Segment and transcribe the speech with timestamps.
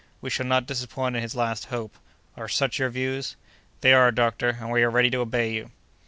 [0.19, 1.93] We shall not disappoint his last hope.
[2.35, 3.35] Are such your views?"
[3.81, 5.69] "They are, doctor, and we are ready to obey you."